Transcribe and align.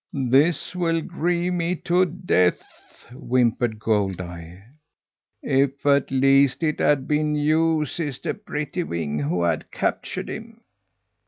"This 0.31 0.75
will 0.75 0.99
grieve 1.03 1.53
me 1.53 1.75
to 1.85 2.05
death!" 2.05 3.05
whimpered 3.11 3.77
Goldeye. 3.77 4.57
"If 5.43 5.85
at 5.85 6.09
least 6.09 6.63
it 6.63 6.79
had 6.79 7.07
been 7.07 7.35
you, 7.35 7.85
Sister 7.85 8.33
Prettywing, 8.33 9.19
who 9.19 9.43
had 9.43 9.69
captured 9.71 10.27
him!" 10.27 10.61